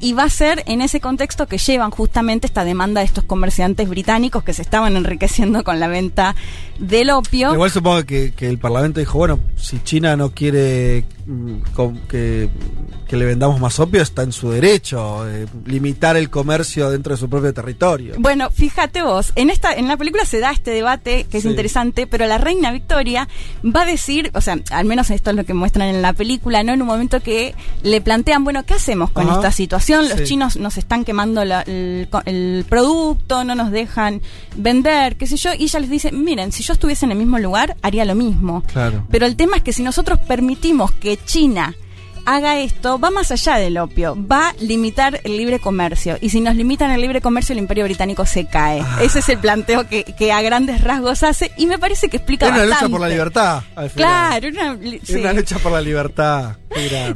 y 0.00 0.12
va 0.12 0.24
a 0.24 0.30
ser 0.30 0.62
en 0.66 0.82
ese 0.82 1.00
contexto 1.00 1.46
que 1.46 1.58
llevan 1.58 1.90
justamente 1.90 2.46
esta 2.46 2.64
demanda 2.64 3.00
de 3.00 3.06
estos 3.06 3.24
comerciantes 3.24 3.88
británicos 3.88 4.44
que 4.44 4.52
se 4.52 4.62
estaban 4.62 4.96
enriqueciendo 4.96 5.64
con 5.64 5.80
la 5.80 5.88
venta 5.88 6.34
del 6.78 7.10
opio. 7.10 7.52
Igual 7.52 7.70
supongo 7.70 8.04
que, 8.04 8.32
que 8.32 8.48
el 8.48 8.58
Parlamento 8.58 9.00
dijo, 9.00 9.18
bueno, 9.18 9.38
si 9.56 9.78
China 9.80 10.16
no 10.16 10.30
quiere 10.30 11.04
mm, 11.26 11.56
que, 12.08 12.48
que 13.06 13.16
le 13.16 13.24
vendamos 13.30 13.60
más 13.60 13.78
opio, 13.80 14.02
está 14.02 14.22
en 14.22 14.32
su 14.32 14.50
derecho, 14.50 15.28
eh, 15.28 15.46
limitar 15.66 16.16
el 16.16 16.30
comercio 16.30 16.90
dentro 16.90 17.14
de 17.14 17.20
su 17.20 17.28
propio 17.28 17.52
territorio. 17.54 18.14
Bueno, 18.18 18.50
fíjate 18.50 19.02
vos, 19.02 19.32
en 19.36 19.50
esta, 19.50 19.72
en 19.72 19.88
la 19.88 19.96
película 19.96 20.24
se 20.24 20.40
da 20.40 20.50
este 20.50 20.70
debate 20.72 21.26
que 21.30 21.38
es 21.38 21.42
Sí. 21.44 21.48
interesante, 21.48 22.06
pero 22.06 22.26
la 22.26 22.38
reina 22.38 22.70
Victoria 22.72 23.28
va 23.64 23.82
a 23.82 23.86
decir, 23.86 24.30
o 24.34 24.40
sea, 24.40 24.58
al 24.70 24.84
menos 24.84 25.10
esto 25.10 25.30
es 25.30 25.36
lo 25.36 25.44
que 25.44 25.54
muestran 25.54 25.88
en 25.88 26.02
la 26.02 26.12
película, 26.12 26.62
¿no? 26.62 26.72
En 26.72 26.82
un 26.82 26.88
momento 26.88 27.20
que 27.20 27.54
le 27.82 28.00
plantean, 28.00 28.44
bueno, 28.44 28.64
¿qué 28.64 28.74
hacemos 28.74 29.10
con 29.10 29.26
Ajá. 29.26 29.36
esta 29.36 29.52
situación? 29.52 30.08
Los 30.08 30.18
Sí. 30.18 30.24
chinos 30.24 30.56
nos 30.56 30.76
están 30.76 31.04
quemando 31.04 31.44
la- 31.44 31.62
el, 31.62 32.08
co- 32.10 32.22
el 32.26 32.64
producto, 32.68 33.44
no 33.44 33.54
nos 33.54 33.70
dejan 33.70 34.20
vender, 34.56 35.16
qué 35.16 35.26
sé 35.26 35.36
yo, 35.36 35.50
y 35.56 35.64
ella 35.64 35.80
les 35.80 35.90
dice, 35.90 36.12
miren, 36.12 36.52
si 36.52 36.62
yo 36.62 36.72
estuviese 36.72 37.04
en 37.06 37.12
el 37.12 37.18
mismo 37.18 37.38
lugar, 37.38 37.76
haría 37.82 38.04
lo 38.04 38.14
mismo. 38.14 38.62
Claro. 38.72 39.06
Pero 39.10 39.26
el 39.26 39.36
tema 39.36 39.56
es 39.58 39.62
que 39.62 39.72
si 39.72 39.82
nosotros 39.82 40.18
permitimos 40.26 40.90
que 40.92 41.16
China 41.24 41.74
haga 42.26 42.58
esto, 42.60 42.98
va 42.98 43.10
más 43.10 43.30
allá 43.30 43.56
del 43.56 43.78
opio, 43.78 44.16
va 44.30 44.50
a 44.50 44.54
limitar 44.60 45.20
el 45.24 45.36
libre 45.36 45.58
comercio. 45.58 46.16
Y 46.20 46.30
si 46.30 46.40
nos 46.40 46.54
limitan 46.56 46.90
el 46.90 47.00
libre 47.00 47.20
comercio, 47.20 47.52
el 47.52 47.58
imperio 47.58 47.84
británico 47.84 48.26
se 48.26 48.46
cae. 48.46 48.80
Ah. 48.80 48.98
Ese 49.02 49.20
es 49.20 49.28
el 49.28 49.38
planteo 49.38 49.88
que, 49.88 50.04
que 50.04 50.32
a 50.32 50.40
grandes 50.42 50.82
rasgos 50.82 51.22
hace 51.22 51.50
y 51.56 51.66
me 51.66 51.78
parece 51.78 52.08
que 52.08 52.18
explica 52.18 52.46
Es 52.46 52.52
una 52.52 52.60
lucha 52.64 52.70
bastante. 52.74 52.92
por 52.92 53.00
la 53.00 53.08
libertad, 53.08 53.62
al 53.76 53.90
final. 53.90 54.08
Claro, 54.40 54.48
una, 54.48 54.74
li- 54.74 54.96
Es 55.02 55.08
sí. 55.08 55.14
una 55.16 55.32
lucha 55.32 55.58
por 55.58 55.72
la 55.72 55.80
libertad. 55.80 56.56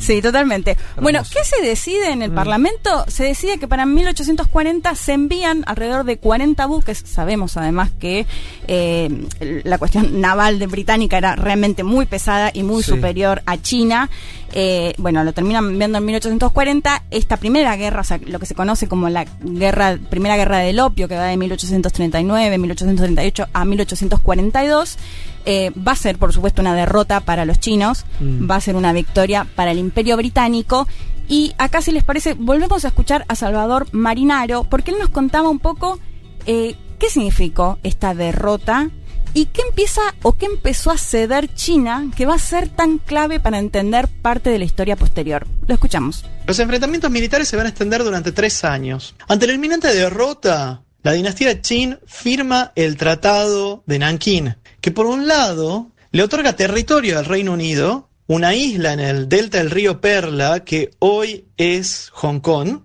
Sí, 0.01 0.21
totalmente. 0.21 0.77
Bueno, 1.01 1.21
Hermoso. 1.21 1.35
¿qué 1.39 1.45
se 1.45 1.63
decide 1.65 2.11
en 2.11 2.23
el 2.23 2.33
Mm. 2.33 2.35
Parlamento? 2.35 3.05
Se 3.07 3.23
decide 3.23 3.59
que 3.59 3.69
para 3.69 3.87
1840 3.87 4.95
se 4.97 5.13
envían 5.13 5.63
alrededor 5.67 6.05
de 6.05 6.17
40 6.19 6.67
buques. 6.67 7.03
Sabemos 7.07 7.57
además 7.57 7.91
que 8.01 8.27
eh, 8.67 9.63
la 9.65 9.79
cuestión 9.79 10.21
naval 10.21 10.59
de 10.59 10.67
británica 10.67 11.19
era 11.19 11.37
realmente 11.37 11.85
muy 11.85 12.05
pesada 12.07 12.51
y 12.53 12.65
muy 12.65 12.83
Sí. 12.83 12.91
superior 12.91 13.43
a 13.47 13.57
China. 13.63 14.11
Eh, 14.57 14.94
bueno, 14.99 15.25
lo 15.25 15.33
terminan 15.33 15.79
viendo 15.79 15.99
en 15.99 16.05
1840. 16.05 17.05
Esta 17.11 17.37
primera 17.37 17.77
guerra, 17.77 18.01
o 18.01 18.05
sea, 18.05 18.19
lo 18.27 18.39
que 18.39 18.47
se 18.47 18.55
conoce 18.55 18.89
como 18.89 19.09
la 19.09 19.25
guerra, 19.43 19.99
primera 20.11 20.37
guerra 20.37 20.59
del 20.59 20.81
opio, 20.81 21.09
que 21.09 21.17
va 21.17 21.25
de 21.25 21.37
1839, 21.37 22.59
1838 22.59 23.47
a 23.53 23.65
1842, 23.65 24.99
eh, 25.47 25.71
va 25.77 25.93
a 25.93 25.97
ser, 25.97 26.19
por 26.19 26.33
supuesto, 26.33 26.63
una 26.63 26.75
derrota 26.75 27.21
para 27.21 27.45
los 27.45 27.61
chinos, 27.61 28.05
Mm. 28.21 28.51
va 28.51 28.57
a 28.57 28.61
ser 28.61 28.77
una 28.77 28.93
victoria 28.93 29.47
para 29.55 29.71
el 29.73 29.79
Imperio 29.79 30.17
Británico. 30.17 30.87
Y 31.29 31.55
acá, 31.59 31.81
si 31.83 31.91
les 31.93 32.05
parece, 32.05 32.35
volvemos 32.35 32.85
a 32.85 32.89
escuchar 32.89 33.25
a 33.29 33.35
Salvador 33.35 33.87
Marinaro, 33.93 34.65
porque 34.65 34.91
él 34.91 34.99
nos 34.99 35.09
contaba 35.11 35.49
un 35.49 35.59
poco 35.59 35.99
eh, 36.47 36.75
qué 36.99 37.09
significó 37.09 37.79
esta 37.83 38.15
derrota 38.15 38.91
y 39.35 39.47
qué 39.47 39.63
empieza 39.69 40.01
o 40.23 40.37
qué 40.37 40.47
empezó 40.47 40.91
a 40.91 40.97
ceder 40.97 41.53
China 41.53 42.11
que 42.17 42.25
va 42.25 42.37
a 42.37 42.39
ser 42.39 42.69
tan 42.69 42.99
clave 42.99 43.41
para 43.41 43.59
entender 43.59 44.09
parte 44.09 44.49
de 44.49 44.59
la 44.59 44.65
historia 44.65 44.97
posterior. 44.97 45.47
Lo 45.67 45.75
escuchamos. 45.75 46.25
Los 46.47 46.59
enfrentamientos 46.61 47.11
militares 47.11 47.49
se 47.49 47.57
van 47.57 47.67
a 47.67 47.71
extender 47.71 48.05
durante 48.05 48.33
tres 48.33 48.65
años. 48.65 49.15
Ante 49.29 49.47
la 49.47 49.53
inminente 49.53 49.93
derrota, 49.93 50.83
la 51.03 51.13
dinastía 51.13 51.61
Qin 51.61 51.99
firma 52.07 52.73
el 52.77 52.97
Tratado 52.97 53.83
de 53.87 53.99
Nankín, 53.99 54.57
que 54.81 54.93
por 54.93 55.07
un 55.07 55.27
lado 55.27 55.91
le 56.13 56.23
otorga 56.23 56.57
territorio 56.57 57.19
al 57.19 57.25
Reino 57.25 57.53
Unido, 57.53 58.09
una 58.27 58.55
isla 58.55 58.93
en 58.93 59.01
el 59.01 59.29
delta 59.29 59.59
del 59.59 59.71
río 59.71 60.01
Perla, 60.01 60.65
que 60.65 60.93
hoy 61.01 61.47
es 61.57 62.11
Hong 62.15 62.39
Kong, 62.39 62.83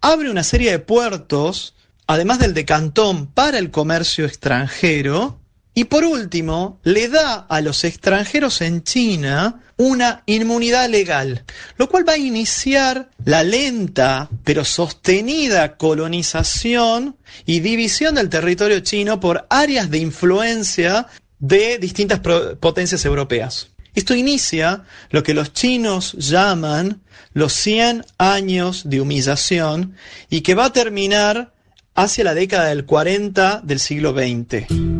abre 0.00 0.30
una 0.30 0.44
serie 0.44 0.70
de 0.70 0.78
puertos, 0.78 1.74
además 2.06 2.38
del 2.38 2.54
de 2.54 2.64
Cantón, 2.64 3.26
para 3.26 3.58
el 3.58 3.70
comercio 3.70 4.24
extranjero, 4.24 5.40
y 5.74 5.84
por 5.84 6.04
último, 6.04 6.78
le 6.84 7.08
da 7.08 7.46
a 7.48 7.60
los 7.60 7.82
extranjeros 7.82 8.60
en 8.60 8.84
China 8.84 9.60
una 9.76 10.22
inmunidad 10.26 10.88
legal, 10.88 11.44
lo 11.76 11.88
cual 11.88 12.08
va 12.08 12.12
a 12.12 12.18
iniciar 12.18 13.10
la 13.24 13.42
lenta 13.42 14.28
pero 14.44 14.64
sostenida 14.64 15.76
colonización 15.76 17.16
y 17.44 17.58
división 17.58 18.14
del 18.14 18.28
territorio 18.28 18.80
chino 18.80 19.18
por 19.18 19.46
áreas 19.50 19.90
de 19.90 19.98
influencia 19.98 21.08
de 21.40 21.78
distintas 21.78 22.20
potencias 22.20 23.04
europeas. 23.04 23.68
Esto 23.96 24.14
inicia 24.14 24.84
lo 25.10 25.22
que 25.22 25.34
los 25.34 25.52
chinos 25.52 26.12
llaman 26.12 27.02
los 27.32 27.52
100 27.52 28.04
años 28.18 28.88
de 28.88 29.00
humillación 29.00 29.96
y 30.30 30.42
que 30.42 30.54
va 30.54 30.66
a 30.66 30.72
terminar 30.72 31.52
hacia 31.96 32.24
la 32.24 32.34
década 32.34 32.66
del 32.66 32.86
40 32.86 33.60
del 33.64 33.80
siglo 33.80 34.12
XX. 34.12 34.93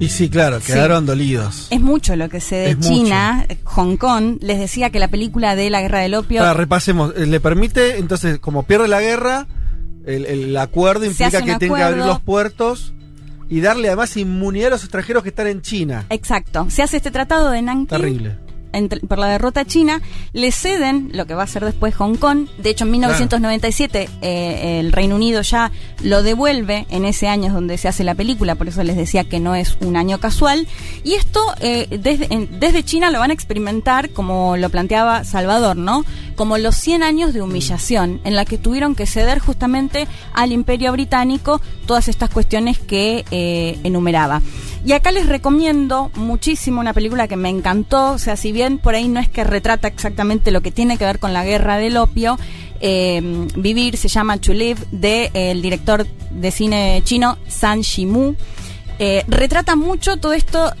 Y 0.00 0.08
sí, 0.08 0.28
claro, 0.30 0.58
Sí. 0.60 0.72
quedaron 0.72 1.06
dolidos. 1.06 1.68
Es 1.70 1.80
mucho 1.80 2.16
lo 2.16 2.28
que 2.28 2.40
sé 2.40 2.56
de 2.56 2.70
Es. 2.70 2.80
China, 2.80 3.46
Hong 3.64 3.96
Kong. 3.96 4.38
Les 4.40 4.58
decía 4.58 4.90
que 4.90 4.98
la 4.98 5.08
película 5.08 5.54
de 5.54 5.70
la 5.70 5.80
guerra 5.82 6.00
del 6.00 6.14
opio 6.14 6.40
Ahora, 6.40 6.54
repasemos. 6.54 7.12
Eh, 7.16 7.26
Le 7.26 7.38
permite, 7.38 7.98
entonces, 7.98 8.38
como 8.38 8.62
pierde 8.64 8.88
la 8.88 9.00
guerra, 9.00 9.46
el, 10.06 10.24
el 10.26 10.56
acuerdo 10.56 11.04
implica 11.04 11.42
que 11.42 11.52
un 11.52 11.58
tiene 11.58 11.74
que 11.76 11.82
abrir 11.82 12.04
los 12.04 12.20
puertos 12.20 12.94
y 13.50 13.60
darle 13.60 13.88
además 13.88 14.16
inmunidad 14.16 14.68
a 14.68 14.70
los 14.70 14.82
extranjeros 14.84 15.22
que 15.22 15.28
están 15.28 15.48
en 15.48 15.60
China. 15.60 16.06
Exacto. 16.08 16.66
Se 16.70 16.82
hace 16.82 16.96
este 16.96 17.10
tratado 17.10 17.50
de 17.50 17.60
Nanking. 17.62 17.86
Terrible. 17.86 18.38
Entre- 18.72 19.00
por 19.00 19.18
la 19.18 19.26
derrota 19.28 19.64
china, 19.64 20.00
le 20.32 20.52
ceden 20.52 21.10
lo 21.12 21.26
que 21.26 21.34
va 21.34 21.42
a 21.44 21.46
ser 21.46 21.64
después 21.64 21.94
Hong 21.96 22.16
Kong. 22.16 22.46
De 22.58 22.70
hecho, 22.70 22.84
en 22.84 22.90
1997 22.92 24.08
eh, 24.22 24.80
el 24.80 24.92
Reino 24.92 25.16
Unido 25.16 25.42
ya 25.42 25.70
lo 26.02 26.22
devuelve 26.22 26.86
en 26.90 27.04
ese 27.04 27.28
año 27.28 27.46
es 27.48 27.52
donde 27.54 27.78
se 27.78 27.88
hace 27.88 28.04
la 28.04 28.14
película, 28.14 28.54
por 28.54 28.68
eso 28.68 28.82
les 28.82 28.96
decía 28.96 29.24
que 29.24 29.40
no 29.40 29.54
es 29.54 29.76
un 29.80 29.96
año 29.96 30.18
casual. 30.18 30.66
Y 31.04 31.14
esto 31.14 31.40
eh, 31.60 31.86
desde, 32.02 32.32
en- 32.32 32.60
desde 32.60 32.82
China 32.84 33.10
lo 33.10 33.18
van 33.18 33.30
a 33.30 33.34
experimentar, 33.34 34.10
como 34.10 34.56
lo 34.56 34.68
planteaba 34.70 35.24
Salvador, 35.24 35.76
¿no? 35.76 36.04
Como 36.36 36.56
los 36.58 36.74
100 36.76 37.02
años 37.02 37.34
de 37.34 37.42
humillación, 37.42 38.20
en 38.24 38.34
la 38.34 38.44
que 38.44 38.58
tuvieron 38.58 38.94
que 38.94 39.06
ceder 39.06 39.38
justamente 39.40 40.06
al 40.32 40.52
Imperio 40.52 40.92
Británico 40.92 41.60
todas 41.86 42.08
estas 42.08 42.30
cuestiones 42.30 42.78
que 42.78 43.24
eh, 43.30 43.78
enumeraba. 43.84 44.40
Y 44.84 44.92
acá 44.92 45.12
les 45.12 45.26
recomiendo 45.26 46.10
muchísimo 46.14 46.80
una 46.80 46.94
película 46.94 47.28
que 47.28 47.36
me 47.36 47.50
encantó, 47.50 48.12
o 48.12 48.18
sea, 48.18 48.36
si 48.36 48.50
bien 48.50 48.78
por 48.78 48.94
ahí 48.94 49.08
no 49.08 49.20
es 49.20 49.28
que 49.28 49.44
retrata 49.44 49.88
exactamente 49.88 50.50
lo 50.50 50.62
que 50.62 50.70
tiene 50.70 50.96
que 50.96 51.04
ver 51.04 51.18
con 51.18 51.34
la 51.34 51.44
guerra 51.44 51.76
del 51.76 51.98
opio, 51.98 52.38
eh, 52.80 53.20
Vivir 53.56 53.98
se 53.98 54.08
llama 54.08 54.38
To 54.38 54.54
Live, 54.54 54.80
de 54.90 55.24
eh, 55.34 55.50
el 55.50 55.60
director 55.60 56.06
de 56.30 56.50
cine 56.50 57.02
chino 57.04 57.36
San 57.46 57.82
Shimu. 57.82 58.34
Eh, 58.98 59.24
retrata 59.28 59.76
mucho 59.76 60.16
todo 60.16 60.32
esto, 60.32 60.72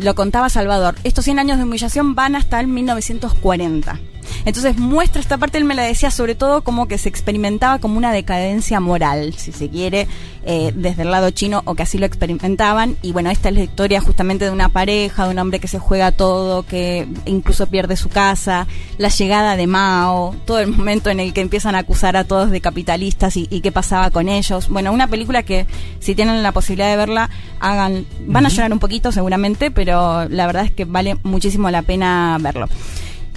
lo 0.00 0.14
contaba 0.16 0.48
Salvador, 0.48 0.96
estos 1.04 1.24
100 1.24 1.38
años 1.38 1.58
de 1.58 1.64
humillación 1.64 2.16
van 2.16 2.34
hasta 2.34 2.58
el 2.58 2.66
1940. 2.66 4.00
Entonces 4.44 4.78
muestra 4.78 5.20
esta 5.20 5.38
parte, 5.38 5.58
él 5.58 5.64
me 5.64 5.74
la 5.74 5.82
decía 5.82 6.10
sobre 6.10 6.34
todo 6.34 6.62
como 6.62 6.88
que 6.88 6.98
se 6.98 7.08
experimentaba 7.08 7.78
como 7.78 7.98
una 7.98 8.12
decadencia 8.12 8.80
moral, 8.80 9.34
si 9.34 9.52
se 9.52 9.68
quiere, 9.68 10.06
eh, 10.44 10.72
desde 10.74 11.02
el 11.02 11.10
lado 11.10 11.30
chino 11.30 11.62
o 11.64 11.74
que 11.74 11.82
así 11.82 11.98
lo 11.98 12.06
experimentaban. 12.06 12.96
Y 13.02 13.12
bueno, 13.12 13.30
esta 13.30 13.48
es 13.48 13.54
la 13.54 13.62
historia 13.62 14.00
justamente 14.00 14.44
de 14.44 14.50
una 14.50 14.68
pareja, 14.68 15.24
de 15.24 15.30
un 15.30 15.38
hombre 15.38 15.60
que 15.60 15.68
se 15.68 15.78
juega 15.78 16.12
todo, 16.12 16.64
que 16.64 17.06
incluso 17.26 17.66
pierde 17.66 17.96
su 17.96 18.08
casa, 18.08 18.66
la 18.96 19.08
llegada 19.08 19.56
de 19.56 19.66
Mao, 19.66 20.34
todo 20.44 20.60
el 20.60 20.68
momento 20.68 21.10
en 21.10 21.20
el 21.20 21.32
que 21.32 21.40
empiezan 21.40 21.74
a 21.74 21.78
acusar 21.78 22.16
a 22.16 22.24
todos 22.24 22.50
de 22.50 22.60
capitalistas 22.60 23.36
y, 23.36 23.46
y 23.50 23.60
qué 23.60 23.72
pasaba 23.72 24.10
con 24.10 24.28
ellos. 24.28 24.68
Bueno, 24.68 24.92
una 24.92 25.06
película 25.06 25.42
que 25.42 25.66
si 26.00 26.14
tienen 26.14 26.42
la 26.42 26.52
posibilidad 26.52 26.90
de 26.90 26.96
verla, 26.96 27.30
hagan, 27.60 28.06
van 28.26 28.46
a 28.46 28.48
llorar 28.48 28.72
un 28.72 28.78
poquito 28.78 29.12
seguramente, 29.12 29.70
pero 29.70 30.28
la 30.28 30.46
verdad 30.46 30.64
es 30.64 30.72
que 30.72 30.84
vale 30.84 31.16
muchísimo 31.22 31.70
la 31.70 31.82
pena 31.82 32.38
verlo. 32.40 32.68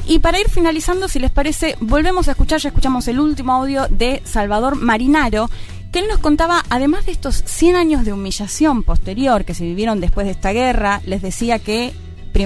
Y 0.08 0.20
para 0.20 0.40
ir 0.40 0.50
finalizando, 0.50 1.08
si 1.08 1.20
les 1.20 1.32
parece, 1.32 1.76
volvemos 1.80 2.28
a 2.28 2.32
escuchar, 2.32 2.60
ya 2.60 2.70
escuchamos 2.70 3.08
el 3.08 3.20
último 3.20 3.54
audio 3.54 3.88
de 3.90 4.22
Salvador 4.26 4.76
Marinaro, 4.76 5.50
que 5.92 6.00
él 6.00 6.06
nos 6.10 6.20
contaba, 6.20 6.64
además 6.70 7.06
de 7.06 7.12
estos 7.12 7.44
100 7.46 7.76
años 7.76 8.06
de 8.06 8.14
humillación 8.14 8.84
posterior 8.84 9.46
que 9.46 9.54
se 9.54 9.64
vivieron 9.64 10.00
después 10.02 10.26
de 10.26 10.32
esta 10.32 10.52
guerra, 10.52 11.02
les 11.06 11.22
decía 11.22 11.60
que 11.60 11.94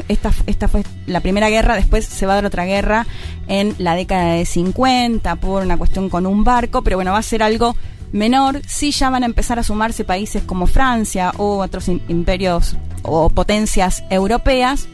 esta, 0.10 0.32
esta 0.48 0.68
fue 0.68 0.84
la 1.06 1.22
primera 1.22 1.50
guerra, 1.50 1.76
después 1.76 2.06
se 2.06 2.26
va 2.26 2.34
a 2.34 2.36
dar 2.38 2.46
otra 2.46 2.66
guerra 2.66 3.06
en 3.48 3.76
la 3.78 3.96
década 3.96 4.34
de 4.34 4.46
50 4.46 5.36
por 5.38 5.64
una 5.64 5.78
cuestión 5.78 6.10
con 6.10 6.26
un 6.26 6.44
barco, 6.44 6.82
pero 6.82 6.98
bueno, 6.98 7.12
va 7.14 7.20
a 7.20 7.24
ser 7.24 7.44
algo 7.44 7.76
menor, 8.12 8.62
sí 8.68 8.92
ya 8.92 9.10
van 9.10 9.24
a 9.24 9.28
empezar 9.28 9.60
a 9.60 9.64
sumarse 9.64 10.04
países 10.04 10.44
como 10.44 10.66
Francia 10.68 11.32
o 11.38 11.58
otros 11.60 11.88
im- 11.88 12.02
imperios 12.08 12.76
o 13.04 13.30
potencias 13.30 14.04
europeas, 14.10 14.88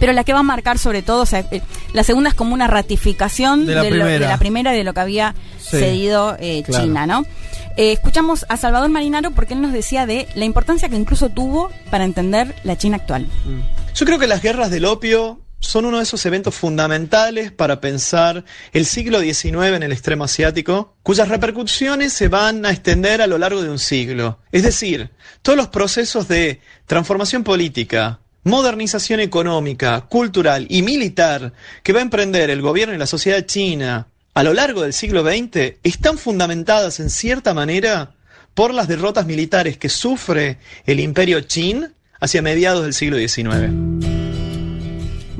pero 0.00 0.12
la 0.12 0.24
que 0.24 0.32
va 0.32 0.40
a 0.40 0.42
marcar 0.42 0.78
sobre 0.78 1.02
todo, 1.02 1.22
o 1.22 1.26
sea, 1.26 1.44
eh, 1.52 1.62
la 1.92 2.02
segunda 2.02 2.30
es 2.30 2.34
como 2.34 2.52
una 2.54 2.66
ratificación 2.66 3.66
De 3.66 3.74
la 3.76 3.84
lo- 3.84 3.90
primera. 3.90 4.28
la 4.28 4.38
primera 4.38 4.74
y 4.74 4.78
de 4.78 4.84
lo 4.84 4.92
que 4.94 5.00
había 5.00 5.34
Sí, 5.60 5.78
cedido 5.78 6.36
eh, 6.40 6.62
claro. 6.66 6.84
China, 6.84 7.06
¿no? 7.06 7.24
Eh, 7.76 7.92
escuchamos 7.92 8.44
a 8.48 8.56
Salvador 8.56 8.88
Marinaro 8.90 9.30
porque 9.30 9.54
él 9.54 9.60
nos 9.62 9.72
decía 9.72 10.04
de 10.06 10.26
la 10.34 10.44
importancia 10.44 10.88
que 10.88 10.96
incluso 10.96 11.28
tuvo 11.28 11.70
para 11.90 12.04
entender 12.04 12.56
la 12.64 12.76
China 12.76 12.96
actual. 12.96 13.26
Yo 13.94 14.06
creo 14.06 14.18
que 14.18 14.26
las 14.26 14.42
guerras 14.42 14.70
del 14.70 14.86
opio 14.86 15.40
son 15.60 15.84
uno 15.84 15.98
de 15.98 16.04
esos 16.04 16.24
eventos 16.24 16.54
fundamentales 16.54 17.52
para 17.52 17.80
pensar 17.80 18.44
el 18.72 18.86
siglo 18.86 19.20
XIX 19.20 19.76
en 19.76 19.82
el 19.82 19.92
extremo 19.92 20.24
asiático, 20.24 20.96
cuyas 21.02 21.28
repercusiones 21.28 22.12
se 22.14 22.28
van 22.28 22.64
a 22.64 22.70
extender 22.70 23.20
a 23.22 23.26
lo 23.26 23.36
largo 23.38 23.62
de 23.62 23.68
un 23.70 23.78
siglo. 23.78 24.38
Es 24.52 24.62
decir, 24.62 25.10
todos 25.42 25.56
los 25.58 25.68
procesos 25.68 26.26
de 26.28 26.60
transformación 26.86 27.44
política, 27.44 28.20
modernización 28.44 29.20
económica, 29.20 30.00
cultural 30.02 30.66
y 30.68 30.82
militar 30.82 31.52
que 31.82 31.92
va 31.92 32.00
a 32.00 32.02
emprender 32.02 32.50
el 32.50 32.62
gobierno 32.62 32.94
y 32.94 32.98
la 32.98 33.06
sociedad 33.06 33.44
china 33.46 34.06
a 34.34 34.42
lo 34.42 34.54
largo 34.54 34.82
del 34.82 34.92
siglo 34.92 35.22
XX 35.22 35.74
están 35.82 36.16
fundamentadas 36.16 37.00
en 37.00 37.10
cierta 37.10 37.52
manera 37.52 38.12
por 38.54 38.72
las 38.72 38.88
derrotas 38.88 39.26
militares 39.26 39.76
que 39.76 39.88
sufre 39.88 40.58
el 40.86 41.00
imperio 41.00 41.46
Qin 41.46 41.92
hacia 42.20 42.42
mediados 42.42 42.82
del 42.82 42.94
siglo 42.94 43.16
XIX. 43.18 44.19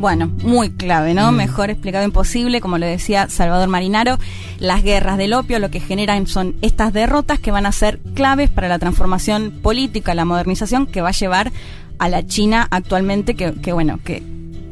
Bueno, 0.00 0.28
muy 0.42 0.70
clave, 0.70 1.12
Mm. 1.12 1.16
¿no? 1.16 1.30
Mejor 1.32 1.68
explicado 1.70 2.04
imposible, 2.04 2.60
como 2.62 2.78
lo 2.78 2.86
decía 2.86 3.28
Salvador 3.28 3.68
Marinaro, 3.68 4.18
las 4.58 4.82
guerras 4.82 5.18
del 5.18 5.34
opio 5.34 5.58
lo 5.58 5.70
que 5.70 5.78
generan 5.80 6.26
son 6.26 6.54
estas 6.62 6.92
derrotas 6.94 7.38
que 7.38 7.50
van 7.50 7.66
a 7.66 7.72
ser 7.72 8.00
claves 8.14 8.48
para 8.48 8.66
la 8.68 8.78
transformación 8.78 9.50
política, 9.62 10.14
la 10.14 10.24
modernización 10.24 10.86
que 10.86 11.02
va 11.02 11.10
a 11.10 11.12
llevar 11.12 11.52
a 11.98 12.08
la 12.08 12.26
China 12.26 12.66
actualmente, 12.70 13.34
que, 13.34 13.52
que 13.60 13.72
bueno, 13.74 14.00
que 14.02 14.22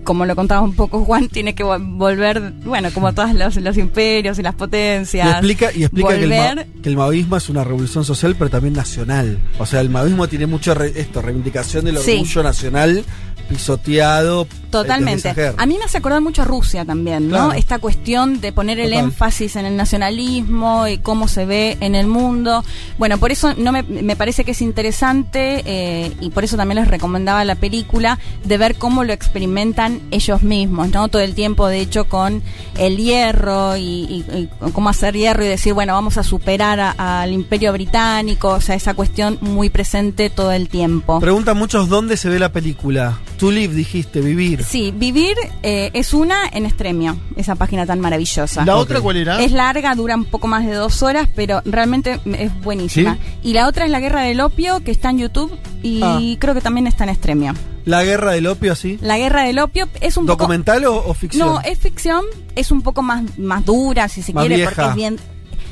como 0.02 0.24
lo 0.24 0.34
contaba 0.34 0.62
un 0.62 0.74
poco 0.74 1.04
Juan, 1.04 1.28
tiene 1.32 1.54
que 1.54 1.62
vol- 1.62 1.98
volver, 1.98 2.54
bueno, 2.64 2.88
como 2.94 3.12
todos 3.12 3.34
los, 3.34 3.56
los 3.56 3.76
imperios 3.76 4.38
y 4.38 4.42
las 4.42 4.54
potencias. 4.54 5.26
Y 5.26 5.30
explica, 5.30 5.68
y 5.74 5.82
explica 5.84 6.08
que, 6.16 6.24
el 6.24 6.66
que 6.82 6.88
el 6.88 6.96
maoísmo 6.96 7.36
es 7.36 7.50
una 7.50 7.62
revolución 7.64 8.02
social, 8.06 8.34
pero 8.38 8.48
también 8.48 8.72
nacional. 8.72 9.38
O 9.58 9.66
sea, 9.66 9.82
el 9.82 9.90
maoísmo 9.90 10.26
tiene 10.26 10.46
mucho 10.46 10.72
re- 10.72 10.94
esto, 10.98 11.20
reivindicación 11.20 11.84
del 11.84 11.98
Sí. 11.98 12.12
orgullo 12.12 12.42
nacional 12.44 13.04
pisoteado 13.50 14.46
Totalmente. 14.70 15.34
A 15.56 15.66
mí 15.66 15.76
me 15.78 15.84
hace 15.84 15.98
acordar 15.98 16.20
mucho 16.20 16.42
a 16.42 16.44
Rusia 16.44 16.84
también, 16.84 17.28
¿no? 17.28 17.36
Claro. 17.36 17.52
Esta 17.52 17.78
cuestión 17.78 18.40
de 18.40 18.52
poner 18.52 18.78
el 18.80 18.90
Total. 18.90 19.04
énfasis 19.04 19.56
en 19.56 19.66
el 19.66 19.76
nacionalismo 19.76 20.86
y 20.88 20.98
cómo 20.98 21.28
se 21.28 21.46
ve 21.46 21.76
en 21.80 21.94
el 21.94 22.06
mundo. 22.06 22.64
Bueno, 22.98 23.18
por 23.18 23.30
eso 23.32 23.54
no 23.56 23.72
me, 23.72 23.82
me 23.82 24.16
parece 24.16 24.44
que 24.44 24.50
es 24.52 24.62
interesante 24.62 25.62
eh, 25.64 26.12
y 26.20 26.30
por 26.30 26.44
eso 26.44 26.56
también 26.56 26.76
les 26.80 26.88
recomendaba 26.88 27.44
la 27.44 27.54
película 27.54 28.18
de 28.44 28.58
ver 28.58 28.74
cómo 28.76 29.04
lo 29.04 29.12
experimentan 29.12 30.00
ellos 30.10 30.42
mismos, 30.42 30.88
¿no? 30.90 31.08
Todo 31.08 31.22
el 31.22 31.34
tiempo, 31.34 31.66
de 31.68 31.80
hecho, 31.80 32.04
con 32.08 32.42
el 32.78 32.96
hierro 32.96 33.76
y, 33.76 33.82
y- 33.82 34.24
y 34.34 34.48
cómo 34.72 34.88
hacer 34.88 35.14
hierro 35.16 35.44
y 35.44 35.48
decir, 35.48 35.72
bueno, 35.74 35.92
vamos 35.94 36.16
a 36.18 36.22
superar 36.22 36.94
al 36.98 37.32
imperio 37.32 37.72
británico, 37.72 38.48
o 38.50 38.60
sea, 38.60 38.74
esa 38.74 38.94
cuestión 38.94 39.38
muy 39.40 39.70
presente 39.70 40.30
todo 40.30 40.52
el 40.52 40.68
tiempo. 40.68 41.20
Preguntan 41.20 41.56
muchos 41.56 41.88
dónde 41.88 42.16
se 42.16 42.28
ve 42.28 42.38
la 42.38 42.52
película. 42.52 43.18
To 43.38 43.50
live, 43.52 43.72
dijiste, 43.74 44.20
vivir. 44.20 44.57
Sí, 44.66 44.92
Vivir 44.96 45.34
eh, 45.62 45.90
es 45.92 46.14
una 46.14 46.46
en 46.52 46.66
Extremio, 46.66 47.16
esa 47.36 47.54
página 47.54 47.86
tan 47.86 48.00
maravillosa. 48.00 48.64
¿La 48.64 48.76
otra 48.76 49.00
cuál 49.00 49.16
era? 49.16 49.40
Es 49.42 49.52
larga, 49.52 49.94
dura 49.94 50.14
un 50.16 50.24
poco 50.24 50.46
más 50.46 50.64
de 50.66 50.74
dos 50.74 51.02
horas, 51.02 51.28
pero 51.34 51.62
realmente 51.64 52.20
es 52.24 52.60
buenísima. 52.62 53.18
Y 53.42 53.52
la 53.52 53.68
otra 53.68 53.84
es 53.84 53.90
La 53.90 54.00
Guerra 54.00 54.22
del 54.22 54.40
Opio, 54.40 54.80
que 54.84 54.90
está 54.90 55.10
en 55.10 55.18
YouTube 55.18 55.56
y 55.82 56.00
Ah. 56.02 56.20
creo 56.38 56.54
que 56.54 56.60
también 56.60 56.86
está 56.86 57.04
en 57.04 57.10
Extremio. 57.10 57.54
La 57.84 58.04
guerra 58.04 58.32
del 58.32 58.46
opio, 58.46 58.72
así. 58.72 58.98
La 59.00 59.16
Guerra 59.16 59.44
del 59.44 59.58
Opio 59.60 59.88
es 60.02 60.18
un 60.18 60.26
poco... 60.26 60.42
¿Documental 60.42 60.84
o, 60.84 60.96
o 61.06 61.14
ficción? 61.14 61.48
No, 61.48 61.60
es 61.62 61.78
ficción, 61.78 62.22
es 62.54 62.70
un 62.70 62.82
poco 62.82 63.00
más, 63.00 63.38
más 63.38 63.64
dura, 63.64 64.08
si 64.10 64.20
se 64.20 64.34
Más 64.34 64.42
quiere, 64.42 64.56
vieja. 64.56 64.72
porque 64.74 64.90
es 64.90 64.94
bien... 64.96 65.16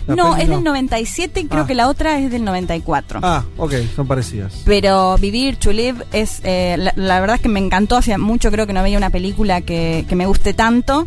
La 0.07 0.15
no, 0.15 0.37
es 0.37 0.49
no. 0.49 0.55
del 0.57 0.65
97 0.65 1.41
y 1.41 1.45
creo 1.47 1.65
Ah. 1.65 1.67
que 1.67 1.75
la 1.75 1.89
otra 1.89 2.19
es 2.19 2.31
del 2.31 2.45
94. 2.45 3.21
Ah, 3.23 3.45
ok, 3.57 3.73
son 3.95 4.07
parecidas. 4.07 4.55
Pero 4.65 5.17
Vivir, 5.19 5.57
To 5.57 5.73
Live, 5.73 6.05
es, 6.13 6.41
eh, 6.45 6.77
la, 6.79 6.93
la 6.97 7.21
verdad 7.21 7.37
es 7.37 7.43
que 7.43 7.49
me 7.49 7.61
encantó. 7.61 7.97
Hace 7.97 8.17
mucho 8.19 8.51
creo 8.51 8.67
que 8.67 8.73
no 8.73 8.83
veía 8.83 8.99
una 8.99 9.11
película 9.11 9.61
que, 9.63 10.05
que 10.09 10.15
me 10.17 10.27
guste 10.27 10.55
tanto. 10.55 11.07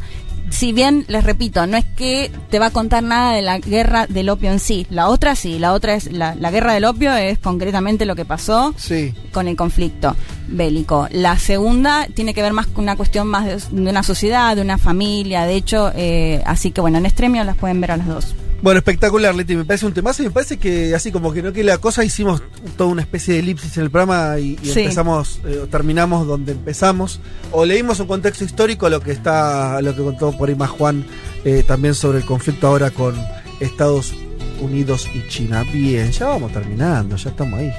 Si 0.50 0.74
bien, 0.74 1.06
les 1.08 1.24
repito, 1.24 1.68
no 1.68 1.77
es 1.77 1.86
que 1.96 2.32
te 2.50 2.58
va 2.58 2.68
a 2.68 2.72
contar 2.72 3.03
nada 3.03 3.34
de 3.34 3.44
la 3.44 3.60
guerra 3.60 4.08
del 4.08 4.29
opio 4.29 4.51
en 4.51 4.60
sí. 4.60 4.88
La 4.89 5.08
otra 5.08 5.36
sí, 5.36 5.60
la 5.60 5.74
otra 5.74 5.94
es, 5.94 6.12
la, 6.12 6.34
la 6.34 6.50
guerra 6.50 6.74
del 6.74 6.86
opio 6.86 7.13
es 7.13 7.38
concretamente 7.38 8.06
lo 8.06 8.15
que 8.15 8.25
pasó 8.25 8.74
Sí. 8.75 9.13
con 9.32 9.48
el 9.48 9.56
conflicto 9.56 10.15
bélico. 10.48 11.08
La 11.12 11.38
segunda 11.38 12.08
tiene 12.15 12.34
que 12.34 12.41
ver 12.41 12.53
más 12.53 12.65
con 12.65 12.84
una 12.84 12.96
cuestión 12.96 13.27
más 13.27 13.46
de, 13.46 13.58
de 13.84 13.89
una 13.91 14.01
sociedad, 14.01 14.56
de 14.56 14.63
una 14.63 14.79
familia. 14.79 15.44
De 15.46 15.53
hecho, 15.53 15.91
eh, 15.96 16.41
así 16.48 16.72
que 16.72 16.82
bueno, 16.82 16.98
en 16.98 17.06
extremio 17.06 17.44
las 17.44 17.56
pueden 17.56 17.79
ver 17.79 17.91
a 17.91 17.98
las 17.98 18.08
dos. 18.08 18.36
Bueno, 18.62 18.80
espectacular, 18.80 19.34
Leti. 19.34 19.56
Me 19.56 19.63
parece 19.66 19.86
un 19.86 19.94
temazo 19.94 20.22
y 20.22 20.25
me 20.25 20.32
parece 20.32 20.58
que 20.58 20.94
así 20.94 21.12
como 21.12 21.32
que 21.32 21.42
no 21.42 21.54
que 21.54 21.63
la 21.63 21.78
cosa 21.78 22.04
hicimos 22.04 22.42
toda 22.78 22.89
una 22.89 23.01
especie 23.01 23.36
de 23.36 23.39
elipsis 23.39 23.78
en 23.78 23.84
el 23.84 23.89
programa 23.92 24.38
y, 24.38 24.58
y 24.62 24.68
Sí. 24.70 24.82
empezamos, 24.82 25.39
eh, 25.46 25.66
terminamos 25.72 26.28
donde 26.28 26.51
empezamos. 26.51 27.22
O 27.51 27.66
leímos 27.66 28.00
un 28.00 28.08
contexto 28.08 28.44
histórico, 28.44 28.89
lo 28.89 29.00
que 29.00 29.12
está, 29.12 29.82
lo 29.82 29.96
que 29.96 30.04
contó 30.04 30.38
por 30.38 30.50
ahí 30.50 30.56
más 30.56 30.70
Juan, 30.72 31.06
eh, 31.46 31.63
también 31.66 31.94
sobre 31.96 32.18
el 32.20 32.25
conflicto 32.25 32.68
ahora 32.68 32.92
con 32.92 33.16
Estados 33.62 34.13
Unidos 34.62 35.08
y 35.13 35.25
China. 35.30 35.63
Bien, 35.72 36.12
ya 36.12 36.28
vamos 36.28 36.51
terminando, 36.51 37.16
ya 37.16 37.30
estamos 37.30 37.60
ahí. 37.60 37.72